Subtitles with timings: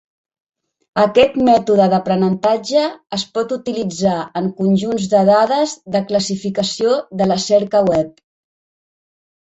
[1.01, 2.85] Aquest mètode d'aprenentatge
[3.19, 8.15] es pot utilitzar en conjunts de dades de classificació de la cerca web.